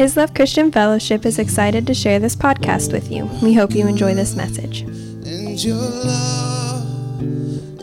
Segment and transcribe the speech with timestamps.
[0.00, 3.26] His Love Christian Fellowship is excited to share this podcast with you.
[3.42, 4.80] We hope you enjoy this message.
[4.80, 7.20] And your love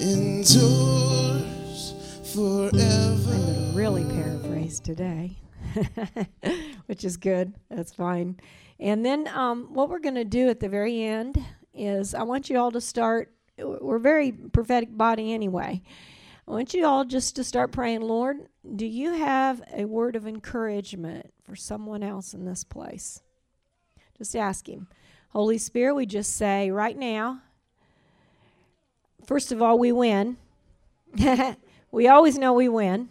[0.02, 1.94] endures
[2.34, 2.76] forever.
[2.76, 5.38] I'm going to really paraphrase today,
[6.88, 7.54] which is good.
[7.70, 8.40] That's fine.
[8.80, 11.38] And then um, what we're going to do at the very end
[11.76, 13.32] is I want you all to start.
[13.60, 15.84] We're a very prophetic body anyway.
[16.48, 18.38] I want you all just to start praying, Lord,
[18.76, 23.22] do you have a word of encouragement for someone else in this place?
[24.18, 24.88] Just ask Him.
[25.30, 27.42] Holy Spirit, we just say right now,
[29.26, 30.38] first of all, we win.
[31.92, 33.10] we always know we win.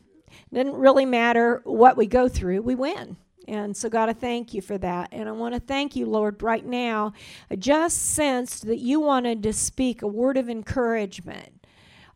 [0.53, 3.17] It doesn't really matter what we go through, we win.
[3.49, 5.11] And so, God, I thank you for that.
[5.13, 7.13] And I want to thank you, Lord, right now.
[7.49, 11.57] I just sensed that you wanted to speak a word of encouragement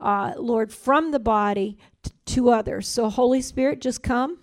[0.01, 2.89] uh, Lord, from the body t- to others.
[2.89, 4.39] So, Holy Spirit, just come,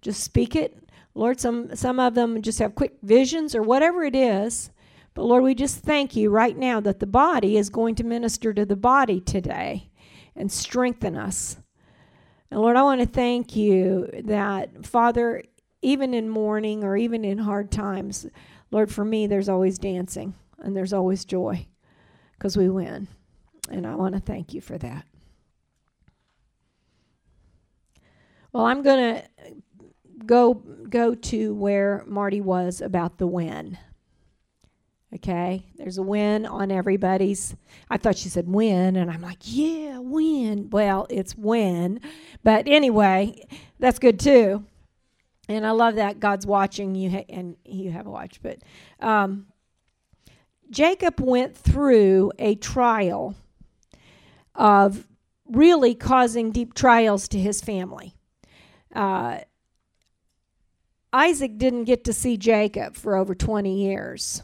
[0.00, 0.76] just speak it.
[1.20, 4.70] Lord, some, some of them just have quick visions or whatever it is.
[5.12, 8.54] But Lord, we just thank you right now that the body is going to minister
[8.54, 9.90] to the body today
[10.34, 11.58] and strengthen us.
[12.50, 15.42] And Lord, I want to thank you that, Father,
[15.82, 18.26] even in mourning or even in hard times,
[18.70, 21.66] Lord, for me, there's always dancing and there's always joy
[22.38, 23.08] because we win.
[23.70, 25.04] And I want to thank you for that.
[28.54, 29.22] Well, I'm going to
[30.26, 33.78] go go to where Marty was about the win.
[35.12, 37.56] Okay, there's a win on everybody's.
[37.88, 40.70] I thought she said win, and I'm like, yeah, win.
[40.70, 42.00] Well, it's win,
[42.44, 43.44] but anyway,
[43.80, 44.64] that's good too.
[45.48, 48.40] And I love that God's watching you, ha- and you have a watch.
[48.40, 48.58] But
[49.00, 49.46] um,
[50.70, 53.34] Jacob went through a trial
[54.54, 55.08] of
[55.48, 58.14] really causing deep trials to his family.
[58.94, 59.40] Uh,
[61.12, 64.42] Isaac didn't get to see Jacob for over 20 years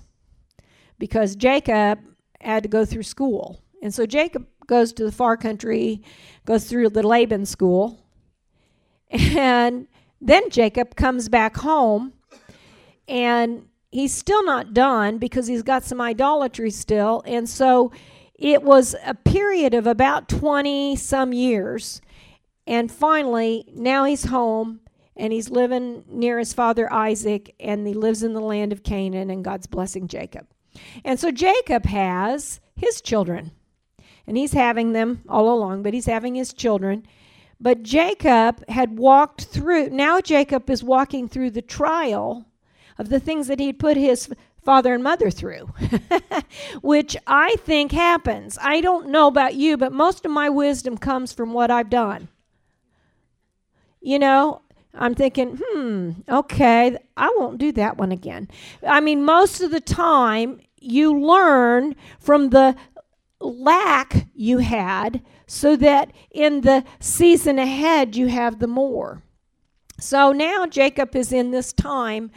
[0.99, 2.01] because Jacob
[2.41, 3.61] had to go through school.
[3.83, 6.03] And so Jacob goes to the far country,
[6.45, 7.99] goes through the Laban school,
[9.11, 9.87] and
[10.21, 12.13] then Jacob comes back home
[13.07, 17.23] and he's still not done because he's got some idolatry still.
[17.27, 17.93] And so
[18.35, 22.01] it was a period of about 20 some years.
[22.67, 24.81] And finally, now he's home
[25.17, 29.31] and he's living near his father Isaac and he lives in the land of Canaan
[29.31, 30.47] and God's blessing Jacob.
[31.05, 33.53] And so Jacob has his children
[34.27, 37.07] and he's having them all along, but he's having his children.
[37.61, 42.45] But Jacob had walked through, now Jacob is walking through the trial
[42.99, 44.29] of the things that he'd put his
[44.63, 45.73] father and mother through,
[46.83, 48.59] which I think happens.
[48.61, 52.29] I don't know about you, but most of my wisdom comes from what I've done.
[54.01, 54.63] You know,
[54.97, 58.49] I'm thinking, hmm, okay, I won't do that one again.
[58.87, 62.77] I mean, most of the time, you learn from the
[63.41, 69.23] lack you had so that in the season ahead you have the more.
[69.99, 72.31] So now Jacob is in this time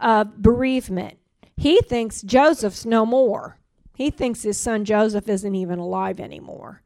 [0.00, 1.18] of bereavement.
[1.56, 3.58] He thinks Joseph's no more.
[3.94, 6.82] He thinks his son Joseph isn't even alive anymore.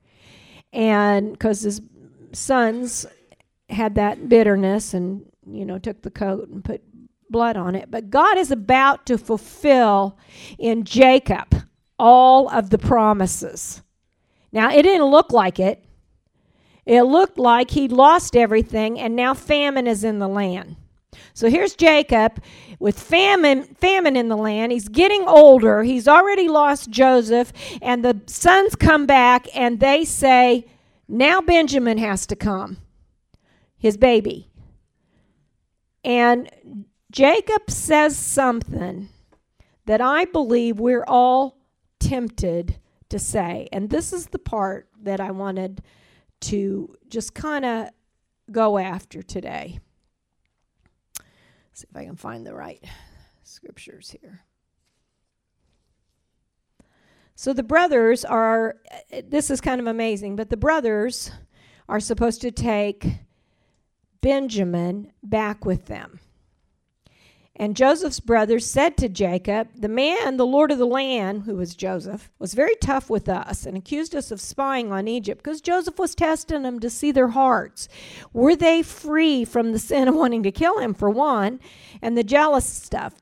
[0.72, 1.82] And because his
[2.32, 3.06] sons
[3.70, 6.82] had that bitterness and, you know, took the coat and put
[7.30, 7.90] blood on it.
[7.90, 10.18] But God is about to fulfill
[10.58, 11.54] in Jacob
[11.98, 13.82] all of the promises.
[14.52, 15.84] Now, it didn't look like it.
[16.86, 20.76] It looked like he'd lost everything and now famine is in the land.
[21.34, 22.42] So here's Jacob
[22.78, 24.72] with famine famine in the land.
[24.72, 25.82] He's getting older.
[25.82, 30.66] He's already lost Joseph and the sons come back and they say,
[31.06, 32.78] "Now Benjamin has to come."
[33.80, 34.48] His baby.
[36.04, 36.48] And
[37.10, 39.08] Jacob says something
[39.86, 41.58] that I believe we're all
[41.98, 43.68] tempted to say.
[43.72, 45.82] And this is the part that I wanted
[46.42, 47.88] to just kind of
[48.52, 49.80] go after today.
[51.72, 52.84] See if I can find the right
[53.42, 54.42] scriptures here.
[57.34, 58.76] So the brothers are,
[59.24, 61.30] this is kind of amazing, but the brothers
[61.88, 63.06] are supposed to take
[64.20, 66.20] Benjamin back with them.
[67.60, 71.74] And Joseph's brothers said to Jacob, The man, the Lord of the land, who was
[71.74, 75.98] Joseph, was very tough with us and accused us of spying on Egypt because Joseph
[75.98, 77.86] was testing them to see their hearts.
[78.32, 81.60] Were they free from the sin of wanting to kill him, for one,
[82.00, 83.12] and the jealous stuff?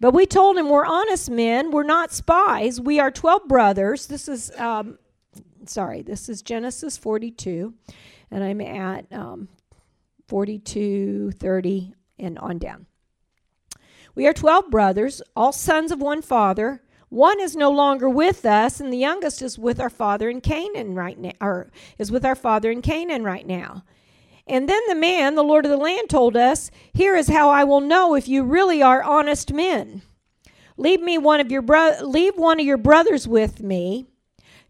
[0.00, 1.70] But we told him, We're honest men.
[1.70, 2.80] We're not spies.
[2.80, 4.06] We are 12 brothers.
[4.06, 4.98] This is, um,
[5.66, 7.74] sorry, this is Genesis 42,
[8.30, 9.48] and I'm at um,
[10.32, 12.86] 42, 30, and on down.
[14.14, 16.82] We are 12 brothers, all sons of one father.
[17.10, 20.94] One is no longer with us, and the youngest is with our father in Canaan
[20.94, 23.84] right now, or is with our father in Canaan right now.
[24.46, 27.64] And then the man, the Lord of the land, told us, Here is how I
[27.64, 30.00] will know if you really are honest men.
[30.78, 34.06] Leave me one of your bro- leave one of your brothers with me.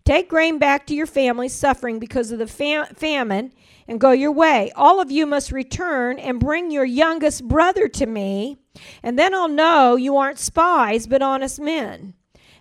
[0.05, 3.53] Take grain back to your family suffering because of the fam- famine
[3.87, 4.73] and go your way.
[4.75, 8.57] All of you must return and bring your youngest brother to me,
[9.03, 12.15] and then I'll know you aren't spies but honest men.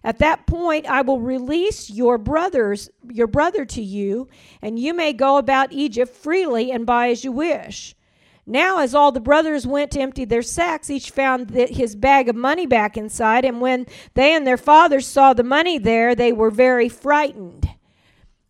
[0.04, 4.28] At that point I will release your brothers your brother to you,
[4.62, 7.96] and you may go about Egypt freely and buy as you wish.
[8.51, 12.36] Now, as all the brothers went to empty their sacks, each found his bag of
[12.36, 16.51] money back inside, and when they and their fathers saw the money there, they were
[16.51, 17.69] very frightened.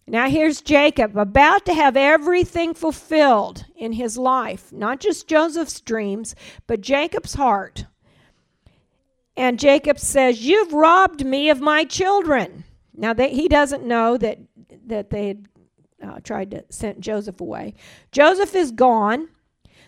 [0.08, 6.34] Now, here's Jacob about to have everything fulfilled in his life, not just Joseph's dreams,
[6.66, 7.86] but Jacob's heart.
[9.38, 12.64] And Jacob says, You've robbed me of my children.
[12.96, 14.40] Now, they, he doesn't know that,
[14.88, 15.46] that they had
[16.04, 17.76] uh, tried to send Joseph away.
[18.12, 19.30] Joseph is gone.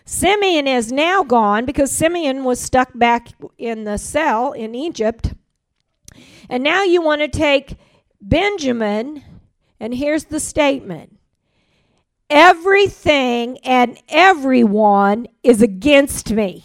[0.04, 5.34] Simeon is now gone because Simeon was stuck back in the cell in Egypt.
[6.48, 7.76] And now you want to take
[8.20, 9.22] Benjamin,
[9.80, 11.18] and here's the statement
[12.30, 16.64] Everything and everyone is against me.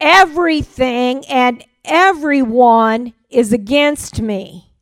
[0.00, 4.72] Everything and everyone is against me.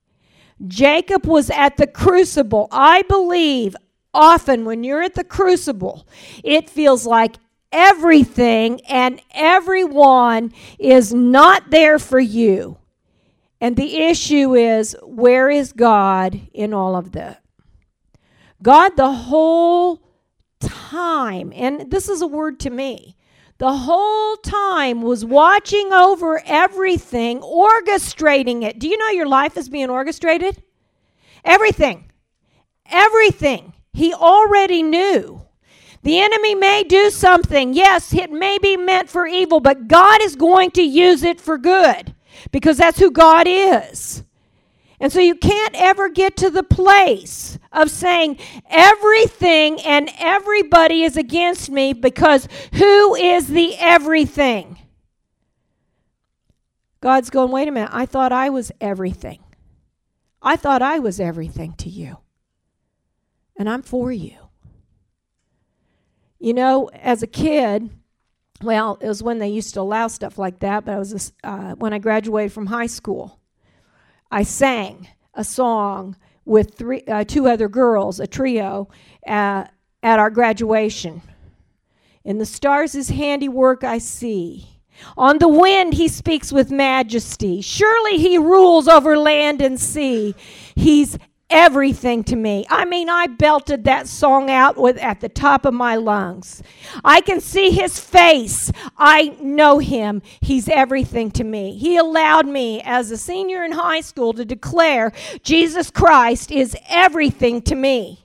[0.67, 2.69] Jacob was at the crucible.
[2.71, 3.77] I believe
[4.17, 6.09] often when you're at the crucible,
[6.43, 7.37] it feels like
[7.71, 12.79] everything and everyone is not there for you.
[13.61, 17.43] And the issue is where is God in all of that?
[18.63, 20.03] God, the whole
[20.61, 23.17] time, and this is a word to me,
[23.59, 28.79] the whole time was watching over everything, orchestrating it.
[28.79, 30.63] Do you know your life is being orchestrated?
[31.45, 32.11] Everything.
[32.91, 33.73] Everything.
[33.97, 35.41] He already knew.
[36.03, 37.73] The enemy may do something.
[37.73, 41.57] Yes, it may be meant for evil, but God is going to use it for
[41.57, 42.15] good
[42.53, 44.23] because that's who God is.
[45.01, 48.39] And so you can't ever get to the place of saying
[48.69, 54.79] everything and everybody is against me because who is the everything?
[57.01, 59.43] God's going, wait a minute, I thought I was everything.
[60.43, 62.19] I thought I was everything to you
[63.59, 64.37] and I'm for you.
[66.39, 67.91] You know, as a kid,
[68.63, 71.75] well, it was when they used to allow stuff like that, but I was uh,
[71.75, 73.41] when I graduated from high school.
[74.31, 78.89] I sang a song with three, uh, two other girls, a trio,
[79.27, 79.65] uh,
[80.03, 81.23] at our graduation.
[82.25, 84.69] In the stars, his handiwork I see.
[85.17, 87.61] On the wind, he speaks with majesty.
[87.61, 90.35] Surely he rules over land and sea.
[90.75, 92.67] He's everything to me.
[92.69, 96.63] I mean, I belted that song out with at the top of my lungs.
[97.05, 98.73] I can see his face.
[98.99, 100.23] I know him.
[100.41, 101.77] He's everything to me.
[101.77, 105.13] He allowed me as a senior in high school to declare
[105.43, 108.25] Jesus Christ is everything to me.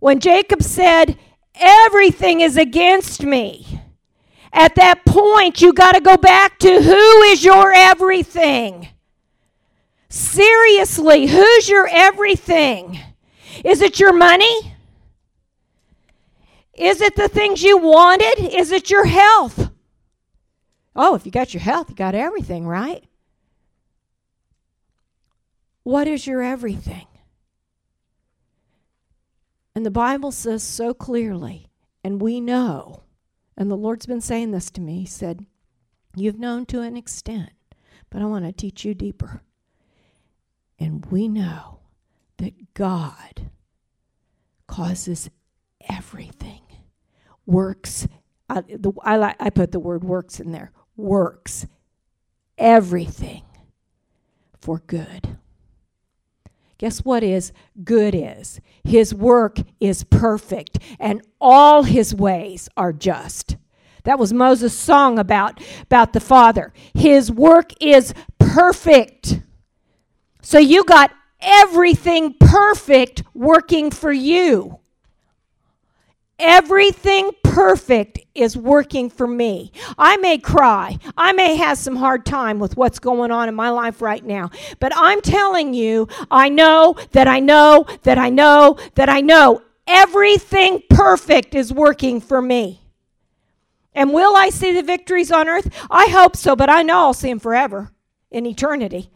[0.00, 1.18] When Jacob said,
[1.54, 3.80] "Everything is against me."
[4.52, 8.88] At that point, you got to go back to who is your everything?
[10.14, 13.00] Seriously, who's your everything?
[13.64, 14.76] Is it your money?
[16.72, 18.38] Is it the things you wanted?
[18.38, 19.72] Is it your health?
[20.94, 23.02] Oh, if you got your health, you got everything, right?
[25.82, 27.08] What is your everything?
[29.74, 31.72] And the Bible says so clearly,
[32.04, 33.02] and we know,
[33.56, 35.00] and the Lord's been saying this to me.
[35.00, 35.44] He said,
[36.14, 37.50] You've known to an extent,
[38.10, 39.42] but I want to teach you deeper.
[40.84, 41.78] And we know
[42.36, 43.50] that God
[44.66, 45.30] causes
[45.88, 46.60] everything,
[47.46, 48.06] works.
[48.50, 51.66] I, the, I, I put the word works in there, works
[52.58, 53.44] everything
[54.60, 55.38] for good.
[56.76, 58.60] Guess what is good is?
[58.84, 63.56] His work is perfect and all his ways are just.
[64.02, 66.74] That was Moses' song about, about the Father.
[66.92, 69.40] His work is perfect.
[70.44, 71.10] So you got
[71.40, 74.78] everything perfect working for you.
[76.38, 79.72] Everything perfect is working for me.
[79.96, 80.98] I may cry.
[81.16, 84.50] I may have some hard time with what's going on in my life right now.
[84.80, 89.62] But I'm telling you, I know that I know that I know that I know
[89.86, 92.82] everything perfect is working for me.
[93.94, 95.70] And will I see the victories on earth?
[95.90, 97.92] I hope so, but I know I'll see them forever
[98.30, 99.10] in eternity.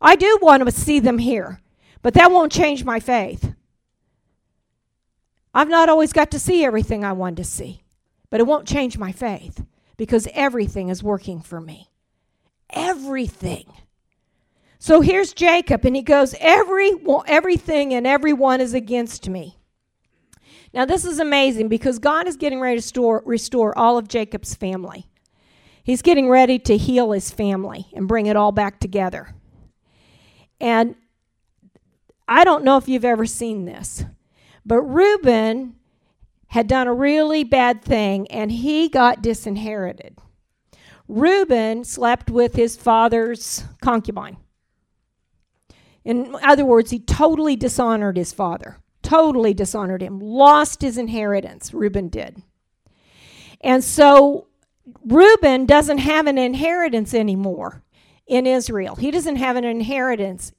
[0.00, 1.60] I do want to see them here,
[2.02, 3.54] but that won't change my faith.
[5.52, 7.82] I've not always got to see everything I want to see,
[8.30, 9.64] but it won't change my faith
[9.96, 11.90] because everything is working for me.
[12.70, 13.66] Everything.
[14.78, 16.92] So here's Jacob, and he goes, Every,
[17.26, 19.58] Everything and everyone is against me.
[20.72, 24.54] Now, this is amazing because God is getting ready to store, restore all of Jacob's
[24.54, 25.06] family.
[25.82, 29.34] He's getting ready to heal his family and bring it all back together.
[30.60, 30.94] And
[32.28, 34.04] I don't know if you've ever seen this,
[34.64, 35.74] but Reuben
[36.48, 40.18] had done a really bad thing and he got disinherited.
[41.08, 44.36] Reuben slept with his father's concubine.
[46.04, 52.08] In other words, he totally dishonored his father, totally dishonored him, lost his inheritance, Reuben
[52.08, 52.42] did.
[53.60, 54.46] And so
[55.04, 57.82] Reuben doesn't have an inheritance anymore
[58.30, 58.94] in Israel.
[58.94, 60.52] He doesn't have an inheritance.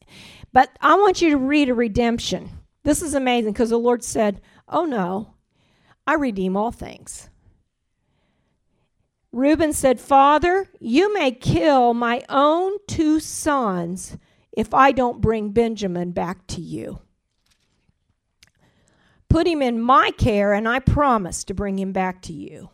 [0.54, 2.50] But I want you to read a redemption.
[2.84, 5.36] This is amazing because the Lord said, Oh no,
[6.06, 7.30] I redeem all things.
[9.32, 14.18] Reuben said, Father, you may kill my own two sons
[14.52, 17.00] if I don't bring Benjamin back to you.
[19.30, 22.70] Put him in my care, and I promise to bring him back to you.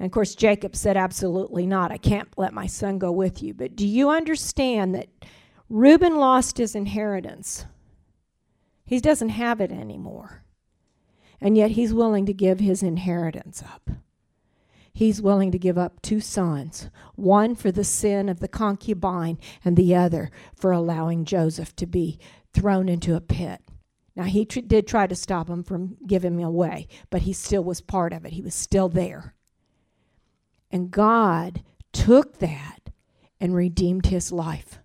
[0.00, 1.92] And of course, Jacob said, Absolutely not.
[1.92, 3.54] I can't let my son go with you.
[3.54, 5.08] But do you understand that
[5.68, 7.66] Reuben lost his inheritance?
[8.84, 10.42] He doesn't have it anymore.
[11.40, 13.88] And yet he's willing to give his inheritance up
[14.92, 19.76] he's willing to give up two sons, one for the sin of the concubine, and
[19.76, 22.18] the other for allowing Joseph to be
[22.52, 23.62] thrown into a pit.
[24.16, 27.64] Now, he tr- did try to stop him from giving him away, but he still
[27.64, 28.32] was part of it.
[28.32, 29.34] He was still there.
[30.70, 31.62] And God
[31.92, 32.90] took that
[33.40, 34.78] and redeemed his life.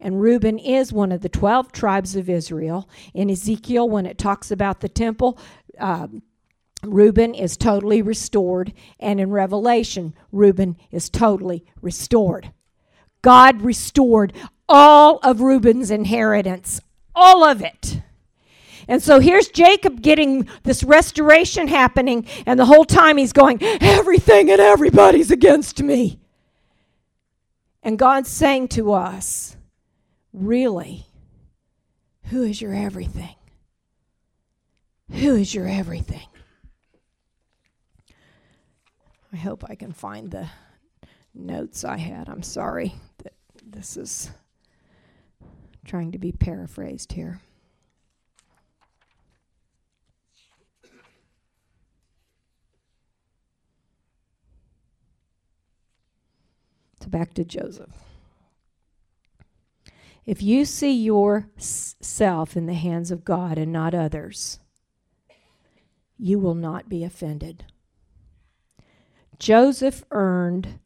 [0.00, 2.88] And Reuben is one of the 12 tribes of Israel.
[3.14, 5.38] In Ezekiel, when it talks about the temple,
[5.78, 6.22] um,
[6.82, 12.52] Reuben is totally restored, and in Revelation, Reuben is totally restored.
[13.22, 14.34] God restored
[14.68, 16.80] all of Reuben's inheritance,
[17.14, 18.02] all of it.
[18.88, 24.50] And so here's Jacob getting this restoration happening, and the whole time he's going, Everything
[24.50, 26.20] and everybody's against me.
[27.82, 29.56] And God's saying to us,
[30.32, 31.06] Really,
[32.24, 33.36] who is your everything?
[35.10, 36.26] Who is your everything?
[39.32, 40.48] I hope I can find the
[41.34, 42.28] notes I had.
[42.28, 43.32] I'm sorry that
[43.64, 44.30] this is
[45.84, 47.40] trying to be paraphrased here.
[57.14, 57.94] Back to Joseph.
[60.26, 64.58] If you see yourself in the hands of God and not others,
[66.18, 67.66] you will not be offended.
[69.38, 70.80] Joseph earned,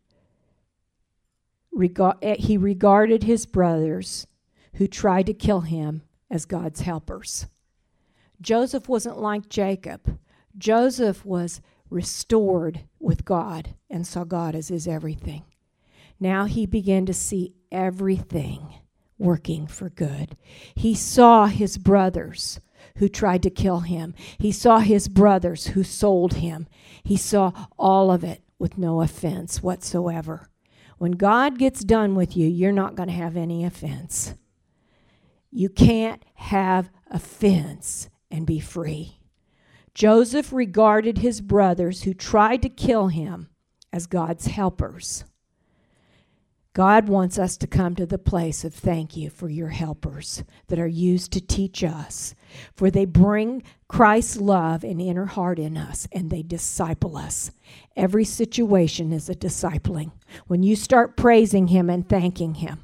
[2.21, 4.27] eh, he regarded his brothers
[4.75, 7.47] who tried to kill him as God's helpers.
[8.43, 10.19] Joseph wasn't like Jacob.
[10.59, 15.45] Joseph was restored with God and saw God as his everything.
[16.21, 18.75] Now he began to see everything
[19.19, 20.37] working for good.
[20.75, 22.61] He saw his brothers
[22.97, 24.15] who tried to kill him.
[24.39, 26.67] He saw his brothers who sold him.
[27.03, 30.49] He saw all of it with no offense whatsoever.
[30.99, 34.35] When God gets done with you, you're not going to have any offense.
[35.51, 39.21] You can't have offense and be free.
[39.95, 43.49] Joseph regarded his brothers who tried to kill him
[43.93, 45.25] as God's helpers.
[46.75, 50.79] God wants us to come to the place of thank you for your helpers that
[50.79, 52.35] are used to teach us,
[52.77, 57.51] for they bring Christ's love and inner heart in us and they disciple us.
[57.97, 60.13] Every situation is a discipling.
[60.47, 62.81] When you start praising Him and thanking Him,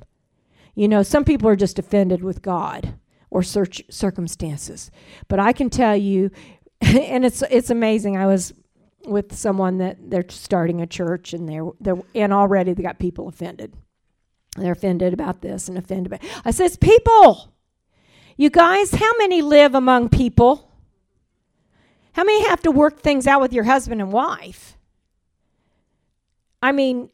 [0.74, 2.94] you know, some people are just offended with God
[3.30, 4.90] or circumstances.
[5.28, 6.30] But I can tell you,
[6.80, 8.16] and it's it's amazing.
[8.16, 8.52] I was
[9.06, 13.28] with someone that they're starting a church and they're, they're and already they got people
[13.28, 13.74] offended
[14.56, 16.20] they're offended about this and offended about.
[16.44, 17.52] I says, people.
[18.36, 20.70] You guys, how many live among people?
[22.12, 24.76] How many have to work things out with your husband and wife?
[26.62, 27.10] I mean,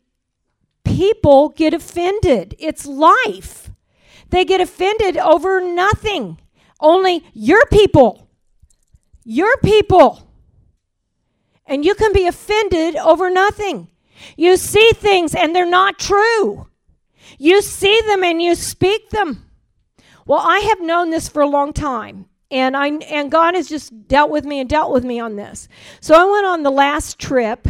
[0.84, 2.54] people get offended.
[2.58, 3.70] It's life.
[4.28, 6.38] They get offended over nothing.
[6.78, 8.28] Only your people.
[9.24, 10.29] Your people.
[11.70, 13.86] And you can be offended over nothing.
[14.36, 16.66] You see things and they're not true.
[17.38, 19.48] You see them and you speak them.
[20.26, 22.26] Well, I have known this for a long time.
[22.50, 25.68] And I and God has just dealt with me and dealt with me on this.
[26.00, 27.68] So I went on the last trip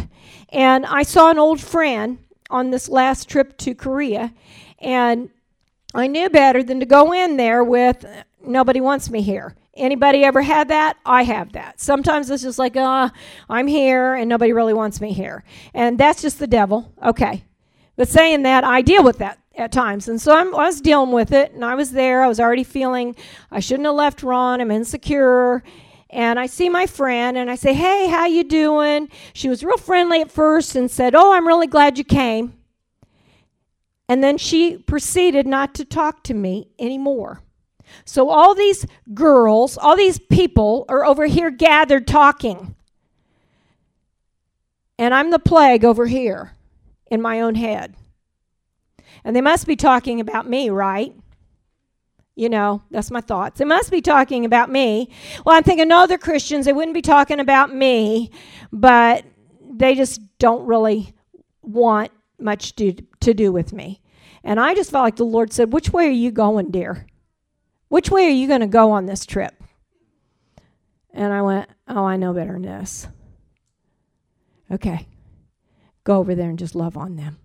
[0.49, 2.17] and I saw an old friend
[2.49, 4.33] on this last trip to Korea
[4.79, 5.29] and
[5.93, 8.03] I knew better than to go in there with
[8.43, 9.55] nobody wants me here.
[9.81, 10.97] Anybody ever had that?
[11.07, 11.81] I have that.
[11.81, 13.09] Sometimes it's just like, uh,
[13.49, 15.43] I'm here and nobody really wants me here.
[15.73, 16.93] And that's just the devil.
[17.03, 17.43] Okay.
[17.95, 20.07] But saying that, I deal with that at times.
[20.07, 22.23] And so I'm, i was dealing with it, and I was there.
[22.23, 23.15] I was already feeling
[23.49, 24.61] I shouldn't have left Ron.
[24.61, 25.63] I'm insecure.
[26.11, 29.77] And I see my friend, and I say, "Hey, how you doing?" She was real
[29.77, 32.53] friendly at first, and said, "Oh, I'm really glad you came."
[34.09, 37.41] And then she proceeded not to talk to me anymore.
[38.05, 42.75] So all these girls, all these people are over here gathered talking.
[44.97, 46.53] And I'm the plague over here
[47.09, 47.95] in my own head.
[49.23, 51.15] And they must be talking about me, right?
[52.35, 53.59] You know, that's my thoughts.
[53.59, 55.09] They must be talking about me.
[55.45, 56.65] Well, I'm thinking, no, they're Christians.
[56.65, 58.31] They wouldn't be talking about me,
[58.71, 59.25] but
[59.69, 61.13] they just don't really
[61.61, 64.01] want much to, to do with me.
[64.43, 67.05] And I just felt like the Lord said, Which way are you going, dear?
[67.91, 69.53] Which way are you going to go on this trip?
[71.13, 73.05] And I went, Oh, I know better than this.
[74.71, 75.09] Okay.
[76.05, 77.37] Go over there and just love on them.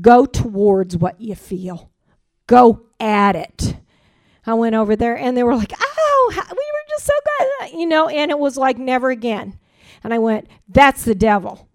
[0.00, 1.90] Go towards what you feel.
[2.46, 3.74] Go at it.
[4.46, 7.86] I went over there and they were like, oh, we were just so good, you
[7.86, 9.58] know, and it was like never again.
[10.04, 11.68] And I went, that's the devil.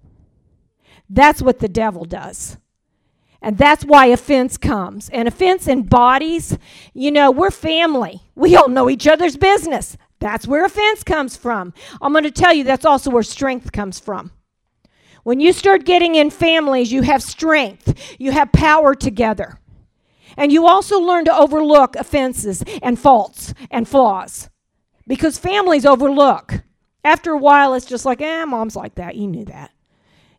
[1.10, 2.56] That's what the devil does.
[3.44, 5.10] And that's why offense comes.
[5.10, 6.58] And offense embodies,
[6.94, 8.22] you know, we're family.
[8.36, 9.98] We all know each other's business.
[10.20, 11.74] That's where offense comes from.
[12.02, 14.32] I'm going to tell you that's also where strength comes from.
[15.24, 19.60] When you start getting in families, you have strength, you have power together.
[20.38, 24.50] And you also learn to overlook offenses and faults and flaws
[25.06, 26.64] because families overlook.
[27.04, 29.16] After a while, it's just like, eh, mom's like that.
[29.16, 29.72] You knew that.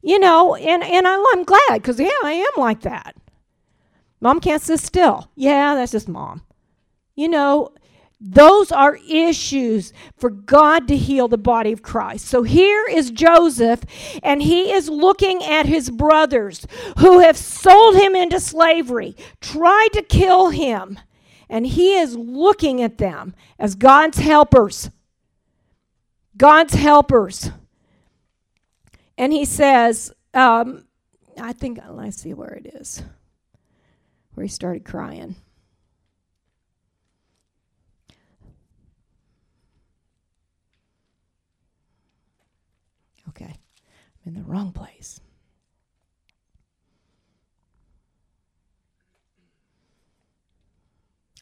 [0.06, 3.16] You know, and, and I'm glad because, yeah, I am like that.
[4.20, 5.30] Mom can't sit still.
[5.34, 6.42] Yeah, that's just mom.
[7.14, 7.72] You know,
[8.20, 12.26] those are issues for God to heal the body of Christ.
[12.26, 13.80] So here is Joseph,
[14.22, 16.66] and he is looking at his brothers
[16.98, 20.98] who have sold him into slavery, tried to kill him,
[21.48, 24.90] and he is looking at them as God's helpers.
[26.36, 27.50] God's helpers.
[29.16, 30.87] And he says, um,
[31.40, 33.03] I think, let's see where it is,
[34.35, 35.37] where he started crying.
[43.29, 43.55] Okay, I'm
[44.27, 45.20] in the wrong place.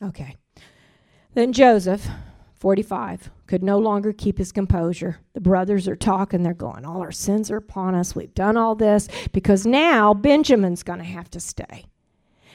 [0.03, 0.37] Okay.
[1.35, 2.09] Then Joseph,
[2.62, 5.18] 45, could no longer keep his composure.
[5.35, 6.44] The brothers are talking.
[6.44, 8.14] They're going, All our sins are upon us.
[8.14, 11.87] We've done all this because now Benjamin's going to have to stay.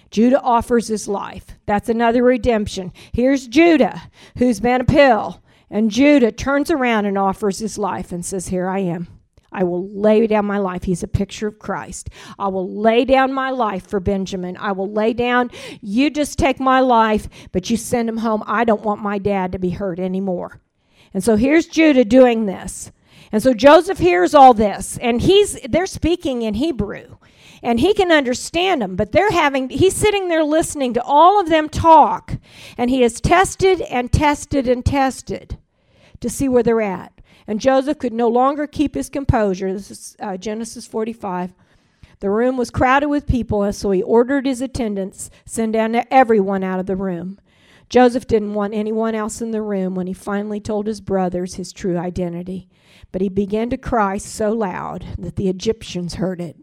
[0.10, 1.48] Judah offers his life.
[1.66, 2.94] That's another redemption.
[3.12, 4.04] Here's Judah,
[4.38, 5.44] who's been a pill.
[5.70, 9.10] And Judah turns around and offers his life and says, Here I am.
[9.52, 10.84] I will lay down my life.
[10.84, 12.10] He's a picture of Christ.
[12.38, 14.58] I will lay down my life for Benjamin.
[14.58, 18.44] I will lay down, you just take my life, but you send him home.
[18.46, 20.62] I don't want my dad to be hurt anymore.
[21.14, 22.92] And so here's Judah doing this.
[23.32, 27.18] And so Joseph hears all this, and he's they're speaking in Hebrew.
[27.64, 31.50] And he can understand them, but they're having he's sitting there listening to all of
[31.50, 32.38] them talk,
[32.78, 35.58] and he is tested and tested and tested
[36.20, 37.12] to see where they're at.
[37.48, 39.72] And Joseph could no longer keep his composure.
[39.72, 41.54] This is uh, Genesis 45.
[42.20, 46.64] The room was crowded with people, and so he ordered his attendants send down everyone
[46.64, 47.40] out of the room.
[47.90, 51.72] Joseph didn't want anyone else in the room when he finally told his brothers his
[51.72, 52.70] true identity.
[53.12, 56.58] But he began to cry so loud that the Egyptians heard it.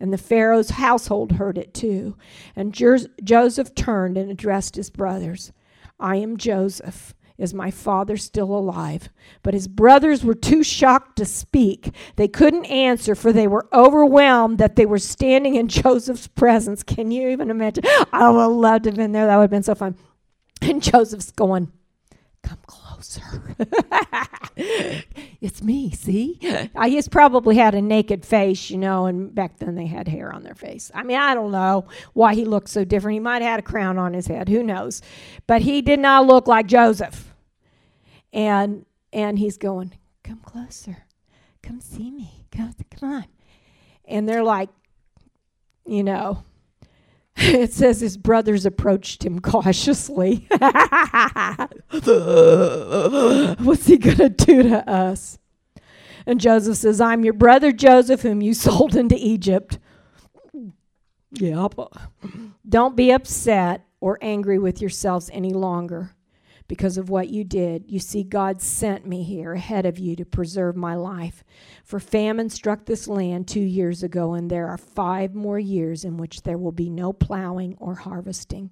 [0.00, 2.16] And the Pharaoh's household heard it too.
[2.56, 5.52] And Joseph turned and addressed his brothers
[6.00, 7.14] I am Joseph.
[7.38, 9.10] Is my father still alive?
[9.44, 11.94] But his brothers were too shocked to speak.
[12.16, 16.82] They couldn't answer, for they were overwhelmed that they were standing in Joseph's presence.
[16.82, 17.84] Can you even imagine?
[18.12, 19.26] I would have loved to have been there.
[19.26, 19.94] That would have been so fun.
[20.60, 21.70] And Joseph's going,
[22.42, 23.54] Come closer.
[24.56, 26.38] it's me, see?
[26.74, 30.32] I, he's probably had a naked face, you know, and back then they had hair
[30.32, 30.90] on their face.
[30.94, 33.14] I mean, I don't know why he looked so different.
[33.14, 34.48] He might have had a crown on his head.
[34.48, 35.02] Who knows?
[35.46, 37.27] But he did not look like Joseph.
[38.32, 41.04] And and he's going, Come closer.
[41.62, 42.46] come see me.
[42.50, 43.24] Come, come on.
[44.04, 44.70] And they're like,
[45.86, 46.44] you know,
[47.36, 50.46] it says his brothers approached him cautiously.
[53.60, 55.38] What's he going to do to us?
[56.26, 59.78] And Joseph says, I'm your brother Joseph, whom you sold into Egypt.
[61.32, 61.74] Yep.
[62.68, 66.14] Don't be upset or angry with yourselves any longer
[66.68, 67.84] because of what you did.
[67.88, 71.42] You see, God sent me here ahead of you to preserve my life.
[71.82, 76.18] For famine struck this land two years ago, and there are five more years in
[76.18, 78.70] which there will be no plowing or harvesting.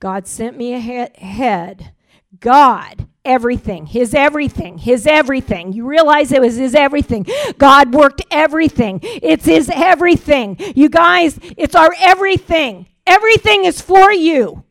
[0.00, 1.92] God sent me ahead.
[2.40, 5.72] God, everything, His everything, His everything.
[5.72, 7.26] You realize it was His everything.
[7.56, 8.98] God worked everything.
[9.02, 10.56] It's His everything.
[10.74, 12.88] You guys, it's our everything.
[13.06, 14.64] Everything is for you.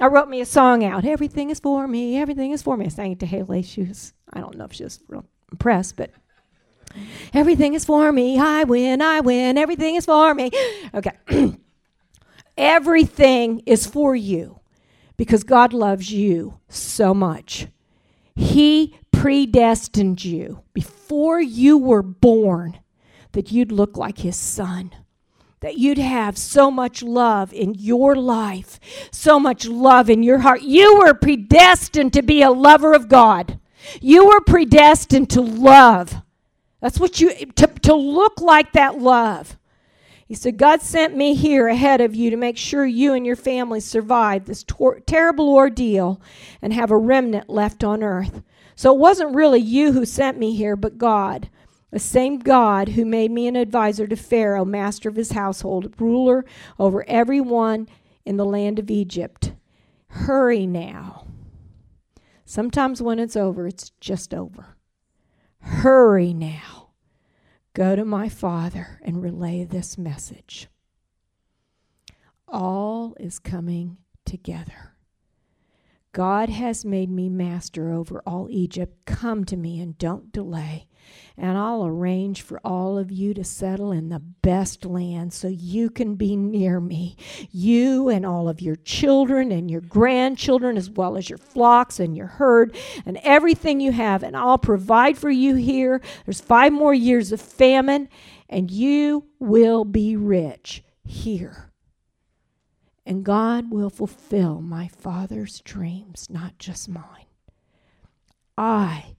[0.00, 1.04] I wrote me a song out.
[1.04, 2.18] Everything is for me.
[2.18, 2.86] Everything is for me.
[2.86, 3.62] I sang it to Haley.
[3.62, 6.10] She was, I don't know if she was real impressed, but
[7.32, 8.38] everything is for me.
[8.38, 9.00] I win.
[9.00, 9.56] I win.
[9.56, 10.50] Everything is for me.
[10.94, 11.12] Okay.
[12.56, 14.60] everything is for you
[15.16, 17.66] because God loves you so much.
[18.36, 22.78] He predestined you before you were born
[23.32, 24.92] that you'd look like His Son
[25.64, 28.78] that you'd have so much love in your life,
[29.10, 30.60] so much love in your heart.
[30.60, 33.58] You were predestined to be a lover of God.
[34.02, 36.16] You were predestined to love.
[36.82, 39.56] That's what you, to, to look like that love.
[40.26, 43.34] He said, God sent me here ahead of you to make sure you and your
[43.34, 46.20] family survive this tor- terrible ordeal
[46.60, 48.42] and have a remnant left on earth.
[48.76, 51.48] So it wasn't really you who sent me here, but God.
[51.94, 56.44] The same God who made me an advisor to Pharaoh, master of his household, ruler
[56.76, 57.86] over everyone
[58.24, 59.52] in the land of Egypt.
[60.08, 61.28] Hurry now.
[62.44, 64.76] Sometimes when it's over, it's just over.
[65.60, 66.88] Hurry now.
[67.74, 70.66] Go to my father and relay this message.
[72.48, 74.96] All is coming together.
[76.10, 79.04] God has made me master over all Egypt.
[79.04, 80.88] Come to me and don't delay
[81.36, 85.90] and I'll arrange for all of you to settle in the best land so you
[85.90, 87.16] can be near me.
[87.50, 92.16] You and all of your children and your grandchildren, as well as your flocks and
[92.16, 96.00] your herd and everything you have, and I'll provide for you here.
[96.24, 98.08] There's five more years of famine,
[98.48, 101.72] and you will be rich here.
[103.06, 107.26] And God will fulfill my Father's dreams, not just mine.
[108.56, 109.16] I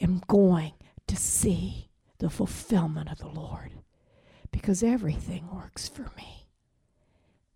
[0.00, 0.72] am going
[1.08, 3.72] to see the fulfillment of the Lord
[4.50, 6.46] because everything works for me.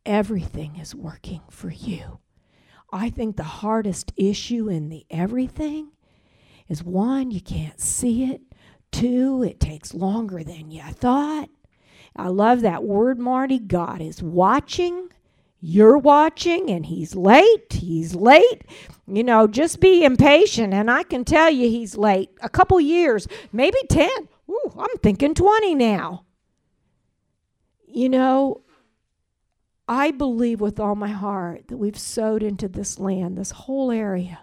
[0.05, 2.19] Everything is working for you.
[2.93, 5.93] I think the hardest issue in the everything
[6.69, 8.43] is one, you can't see it.
[8.91, 11.49] Two, it takes longer than you thought.
[12.15, 13.59] I love that word, Marty.
[13.59, 15.09] God is watching
[15.65, 17.73] you're watching and he's late.
[17.73, 18.63] He's late.
[19.07, 20.75] You know, just be impatient.
[20.75, 22.31] And I can tell you he's late.
[22.43, 24.11] A couple years, maybe 10.
[24.51, 26.25] Ooh, I'm thinking 20 now.
[27.87, 28.63] You know,
[29.87, 34.41] I believe with all my heart that we've sowed into this land, this whole area,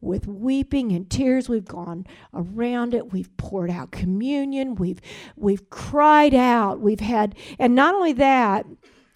[0.00, 1.48] with weeping and tears.
[1.48, 3.12] We've gone around it.
[3.12, 4.76] We've poured out communion.
[4.76, 5.00] We've
[5.36, 6.80] we've cried out.
[6.80, 8.64] We've had, and not only that,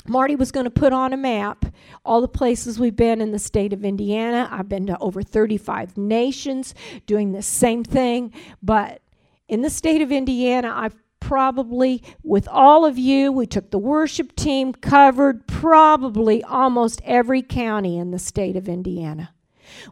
[0.08, 1.64] Marty was going to put on a map
[2.04, 4.48] all the places we've been in the state of Indiana.
[4.50, 6.74] I've been to over 35 nations
[7.06, 8.32] doing the same thing.
[8.62, 9.02] But
[9.48, 14.34] in the state of Indiana, I've probably, with all of you, we took the worship
[14.34, 19.32] team, covered probably almost every county in the state of Indiana.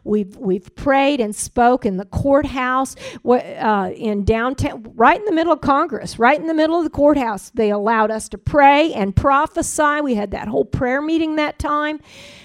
[0.03, 5.53] We've we've prayed and spoke in the courthouse uh, in downtown, right in the middle
[5.53, 7.49] of Congress, right in the middle of the courthouse.
[7.51, 10.01] They allowed us to pray and prophesy.
[10.01, 11.99] We had that whole prayer meeting that time.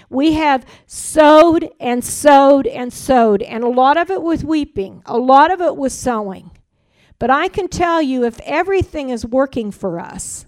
[0.09, 5.17] We have sowed and sowed and sowed, and a lot of it was weeping, a
[5.17, 6.51] lot of it was sowing.
[7.19, 10.45] But I can tell you, if everything is working for us,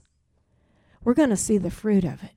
[1.03, 2.31] we're going to see the fruit of it.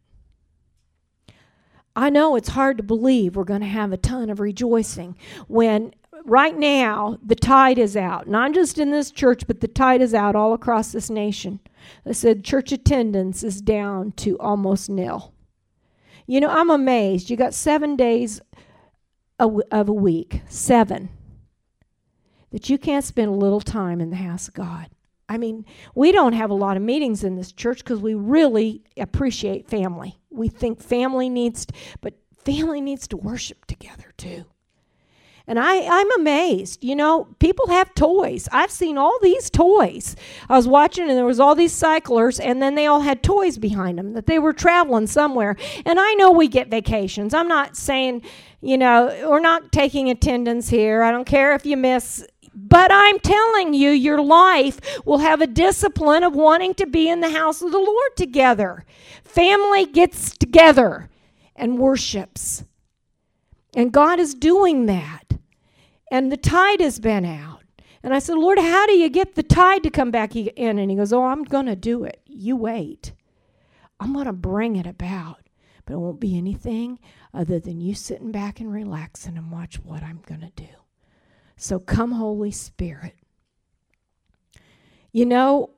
[1.94, 5.94] I know it's hard to believe we're going to have a ton of rejoicing when
[6.24, 10.14] right now the tide is out, not just in this church, but the tide is
[10.14, 11.60] out all across this nation.
[12.06, 15.34] I said church attendance is down to almost nil.
[16.26, 17.28] You know, I'm amazed.
[17.28, 18.40] You got seven days
[19.38, 21.10] of a week, seven,
[22.52, 24.88] that you can't spend a little time in the house of God.
[25.28, 28.84] I mean, we don't have a lot of meetings in this church because we really
[28.96, 30.21] appreciate family.
[30.32, 31.66] We think family needs,
[32.00, 32.14] but
[32.44, 34.46] family needs to worship together too.
[35.46, 36.84] And I, I'm amazed.
[36.84, 38.48] You know, people have toys.
[38.52, 40.14] I've seen all these toys.
[40.48, 43.58] I was watching and there was all these cyclers and then they all had toys
[43.58, 45.56] behind them that they were traveling somewhere.
[45.84, 47.34] And I know we get vacations.
[47.34, 48.22] I'm not saying,
[48.60, 51.02] you know, we're not taking attendance here.
[51.02, 55.46] I don't care if you miss but I'm telling you, your life will have a
[55.46, 58.84] discipline of wanting to be in the house of the Lord together.
[59.24, 61.08] Family gets together
[61.56, 62.64] and worships.
[63.74, 65.38] And God is doing that.
[66.10, 67.62] And the tide has been out.
[68.02, 70.78] And I said, Lord, how do you get the tide to come back in?
[70.78, 72.20] And he goes, Oh, I'm going to do it.
[72.26, 73.12] You wait.
[74.00, 75.38] I'm going to bring it about.
[75.84, 76.98] But it won't be anything
[77.32, 80.81] other than you sitting back and relaxing and watch what I'm going to do.
[81.62, 83.14] So come, Holy Spirit.
[85.12, 85.70] You know,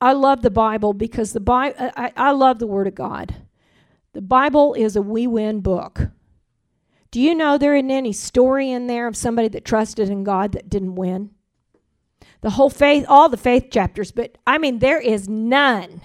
[0.00, 3.36] I love the Bible because the Bible, I, I love the Word of God.
[4.12, 6.08] The Bible is a we win book.
[7.12, 10.50] Do you know there isn't any story in there of somebody that trusted in God
[10.50, 11.30] that didn't win?
[12.40, 16.00] The whole faith, all the faith chapters, but I mean, there is none.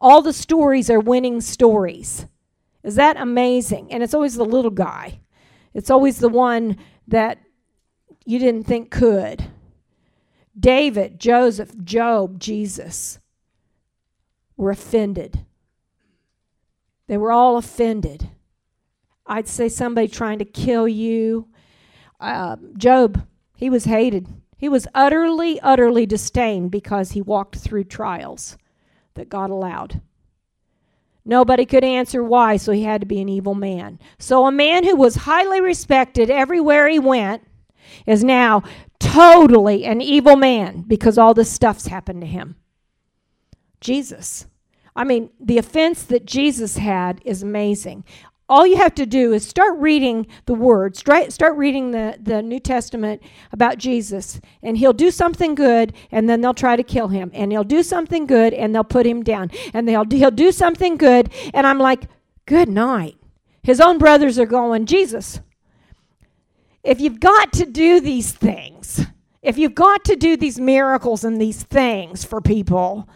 [0.00, 2.26] All the stories are winning stories.
[2.82, 3.92] Is that amazing?
[3.92, 5.20] And it's always the little guy,
[5.74, 7.38] it's always the one that
[8.28, 9.46] you didn't think could.
[10.58, 13.20] David, Joseph, Job, Jesus
[14.54, 15.46] were offended.
[17.06, 18.28] They were all offended.
[19.24, 21.48] I'd say somebody trying to kill you.
[22.20, 24.28] Uh, Job, he was hated.
[24.58, 28.58] He was utterly, utterly disdained because he walked through trials
[29.14, 30.02] that God allowed.
[31.24, 33.98] Nobody could answer why, so he had to be an evil man.
[34.18, 37.47] So, a man who was highly respected everywhere he went
[38.06, 38.62] is now
[38.98, 42.56] totally an evil man because all this stuff's happened to him.
[43.80, 44.46] Jesus.
[44.96, 48.04] I mean, the offense that Jesus had is amazing.
[48.48, 52.58] All you have to do is start reading the words, start reading the, the New
[52.58, 53.22] Testament
[53.52, 57.30] about Jesus, and he'll do something good, and then they'll try to kill him.
[57.34, 59.50] And he'll do something good, and they'll put him down.
[59.74, 62.04] And they'll, he'll do something good, and I'm like,
[62.46, 63.16] good night.
[63.62, 65.40] His own brothers are going, Jesus,
[66.88, 69.04] if you've got to do these things,
[69.42, 73.06] if you've got to do these miracles and these things for people,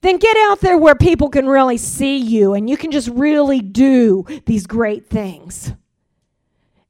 [0.00, 3.60] then get out there where people can really see you and you can just really
[3.60, 5.74] do these great things.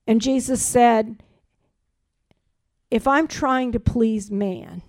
[0.06, 1.22] And Jesus said,
[2.90, 4.80] If I'm trying to please man,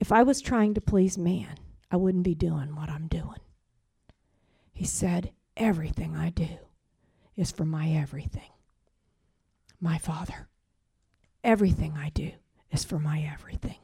[0.00, 1.54] if I was trying to please man,
[1.88, 3.40] I wouldn't be doing what I'm doing.
[4.72, 6.48] He said, Everything I do
[7.36, 8.50] is for my everything
[9.84, 10.48] my Father.
[11.44, 12.32] Everything I do
[12.72, 13.76] is for my everything.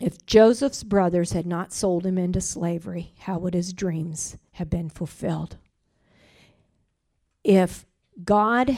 [0.00, 4.90] If Joseph's brothers had not sold him into slavery, how would his dreams have been
[4.90, 5.58] fulfilled?
[7.44, 7.86] If
[8.24, 8.76] God,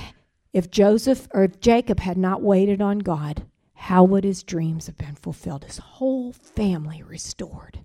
[0.53, 4.99] if Joseph or if Jacob had not waited on God, how would his dreams have
[4.99, 5.65] been fulfilled?
[5.65, 7.81] His whole family restored.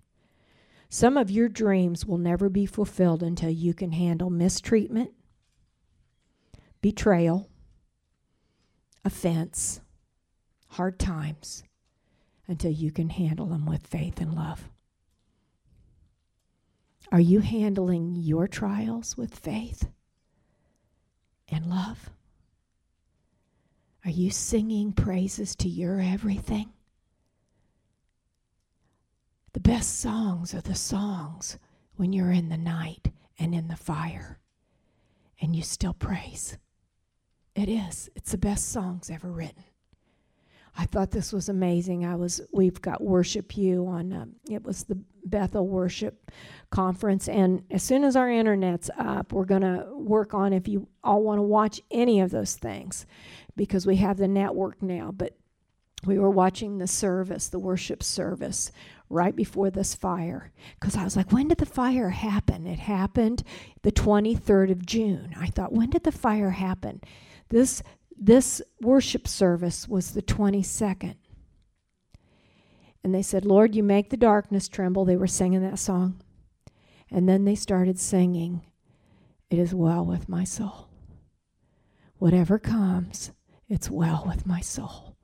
[0.89, 5.12] Some of your dreams will never be fulfilled until you can handle mistreatment,
[6.81, 7.49] betrayal,
[9.03, 9.81] offense,
[10.67, 11.63] hard times
[12.47, 14.69] until you can handle them with faith and love.
[17.11, 19.87] Are you handling your trials with faith
[21.47, 22.09] and love?
[24.05, 26.69] Are you singing praises to your everything?
[29.53, 31.57] The best songs are the songs
[31.95, 34.39] when you're in the night and in the fire
[35.41, 36.57] and you still praise.
[37.55, 38.09] It is.
[38.15, 39.63] It's the best songs ever written.
[40.77, 42.05] I thought this was amazing.
[42.05, 46.31] I was we've got worship you on um, it was the Bethel Worship
[46.69, 50.88] Conference and as soon as our internet's up, we're going to work on if you
[51.03, 53.05] all want to watch any of those things
[53.57, 55.35] because we have the network now, but
[56.05, 58.71] we were watching the service, the worship service
[59.09, 62.65] right before this fire because I was like, when did the fire happen?
[62.65, 63.43] It happened
[63.81, 65.33] the 23rd of June.
[65.38, 67.01] I thought, when did the fire happen?
[67.49, 67.81] This
[68.21, 71.15] this worship service was the 22nd.
[73.01, 75.05] And they said, Lord, you make the darkness tremble.
[75.05, 76.21] They were singing that song.
[77.09, 78.62] And then they started singing,
[79.49, 80.89] It is well with my soul.
[82.17, 83.31] Whatever comes,
[83.69, 85.15] it's well with my soul.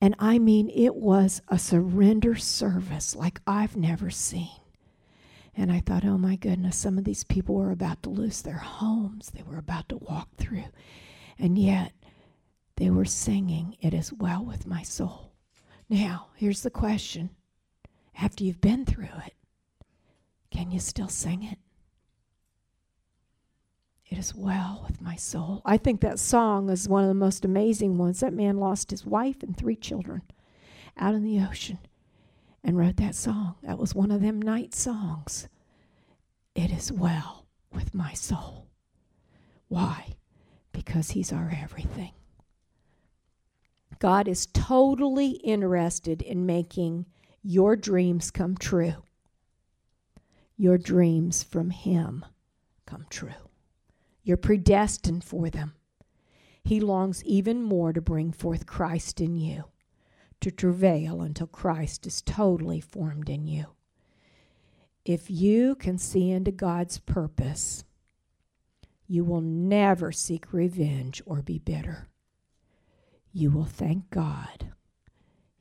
[0.00, 4.50] And I mean, it was a surrender service like I've never seen.
[5.54, 8.58] And I thought, oh my goodness, some of these people were about to lose their
[8.58, 9.30] homes.
[9.30, 10.64] They were about to walk through.
[11.42, 11.92] And yet,
[12.76, 15.32] they were singing, It is well with my soul.
[15.88, 17.30] Now, here's the question
[18.16, 19.34] after you've been through it,
[20.52, 21.58] can you still sing it?
[24.06, 25.62] It is well with my soul.
[25.64, 28.20] I think that song is one of the most amazing ones.
[28.20, 30.22] That man lost his wife and three children
[30.96, 31.80] out in the ocean
[32.62, 33.56] and wrote that song.
[33.64, 35.48] That was one of them night songs.
[36.54, 38.68] It is well with my soul.
[39.66, 40.14] Why?
[40.72, 42.12] Because he's our everything.
[43.98, 47.06] God is totally interested in making
[47.42, 49.04] your dreams come true.
[50.56, 52.24] Your dreams from him
[52.86, 53.50] come true.
[54.24, 55.74] You're predestined for them.
[56.64, 59.64] He longs even more to bring forth Christ in you
[60.42, 63.66] to travail until Christ is totally formed in you.
[65.04, 67.84] If you can see into God's purpose,
[69.12, 72.08] you will never seek revenge or be bitter.
[73.30, 74.72] You will thank God.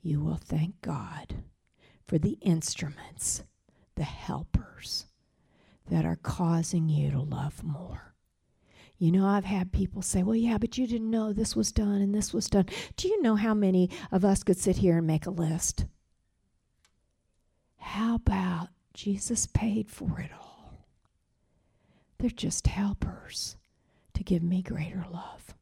[0.01, 1.43] You will thank God
[2.07, 3.43] for the instruments,
[3.95, 5.05] the helpers
[5.89, 8.15] that are causing you to love more.
[8.97, 12.01] You know, I've had people say, well, yeah, but you didn't know this was done
[12.01, 12.67] and this was done.
[12.95, 15.87] Do you know how many of us could sit here and make a list?
[17.75, 20.50] How about Jesus paid for it all?
[22.21, 23.57] They're just helpers
[24.13, 25.55] to give me greater love.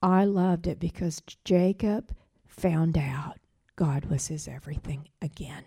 [0.00, 2.14] I loved it because Jacob
[2.46, 3.38] found out
[3.74, 5.64] God was his everything again.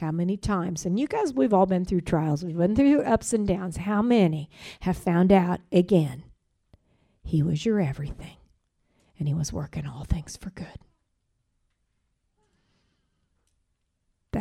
[0.00, 3.32] How many times, and you guys, we've all been through trials, we've been through ups
[3.32, 3.78] and downs.
[3.78, 6.24] How many have found out again
[7.24, 8.36] He was your everything
[9.18, 10.78] and He was working all things for good?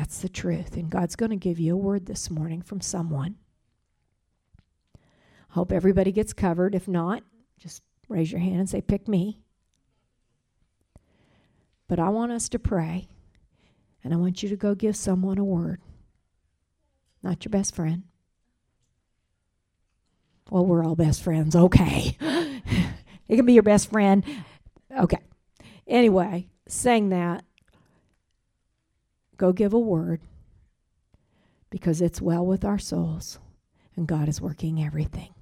[0.08, 0.78] That's the truth.
[0.78, 3.36] And God's going to give you a word this morning from someone.
[5.50, 6.74] Hope everybody gets covered.
[6.74, 7.24] If not,
[7.60, 9.42] just raise your hand and say, Pick me.
[11.90, 13.10] But I want us to pray
[14.02, 15.82] and I want you to go give someone a word.
[17.22, 18.04] Not your best friend.
[20.50, 21.54] Well, we're all best friends.
[21.54, 22.16] Okay.
[23.28, 24.24] it can be your best friend.
[24.90, 25.20] Okay.
[25.86, 27.44] Anyway, saying that,
[29.38, 30.22] go give a word
[31.70, 33.40] because it's well with our souls
[33.96, 35.34] and God is working everything,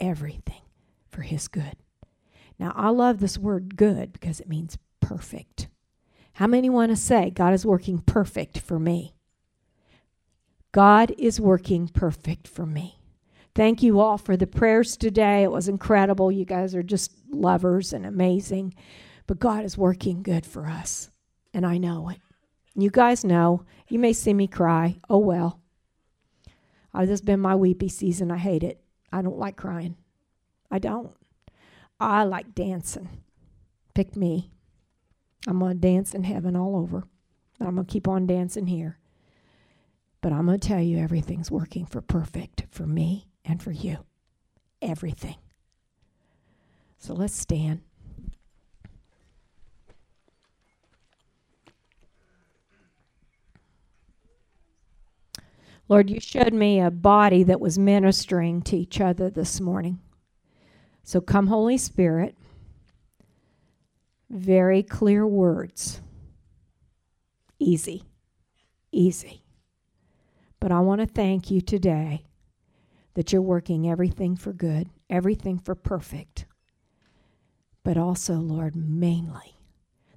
[0.00, 0.62] everything
[1.08, 1.76] for His good.
[2.58, 5.68] Now, I love this word good because it means perfect.
[6.34, 9.14] How many want to say, God is working perfect for me?
[10.72, 12.98] God is working perfect for me.
[13.54, 15.44] Thank you all for the prayers today.
[15.44, 16.32] It was incredible.
[16.32, 18.74] You guys are just lovers and amazing.
[19.28, 21.10] But God is working good for us,
[21.52, 22.18] and I know it.
[22.76, 23.64] You guys know.
[23.88, 24.98] You may see me cry.
[25.08, 25.60] Oh well.
[26.94, 28.30] Oh, this has been my weepy season.
[28.30, 28.80] I hate it.
[29.12, 29.96] I don't like crying.
[30.70, 31.12] I don't.
[32.00, 33.08] I like dancing.
[33.94, 34.50] Pick me.
[35.46, 37.04] I'm going to dance in heaven all over.
[37.60, 38.98] I'm going to keep on dancing here.
[40.20, 43.98] But I'm going to tell you everything's working for perfect for me and for you.
[44.80, 45.36] Everything.
[46.98, 47.82] So let's stand.
[55.88, 60.00] Lord, you showed me a body that was ministering to each other this morning.
[61.02, 62.36] So come, Holy Spirit
[64.34, 66.00] very clear words.
[67.58, 68.04] Easy.
[68.90, 69.44] Easy.
[70.60, 72.26] But I want to thank you today
[73.14, 76.46] that you're working everything for good, everything for perfect.
[77.84, 79.58] But also, Lord, mainly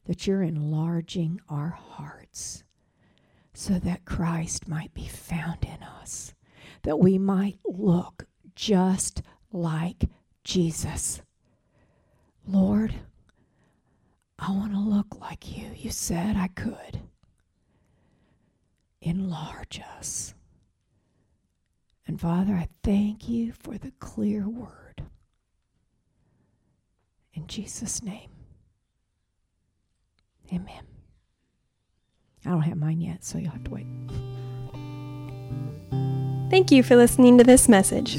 [0.06, 2.64] that you're enlarging our hearts
[3.58, 6.36] so that Christ might be found in us,
[6.84, 10.04] that we might look just like
[10.44, 11.24] Jesus.
[12.48, 12.94] Lord,
[14.38, 15.72] I want to look like you.
[15.76, 17.02] You said I could.
[19.02, 20.36] Enlarge us.
[22.06, 25.02] And Father, I thank you for the clear word.
[27.34, 28.30] In Jesus' name.
[30.54, 30.97] Amen.
[32.48, 33.88] I don't have mine yet, so you'll have to wait.
[36.50, 38.16] Thank you for listening to this message.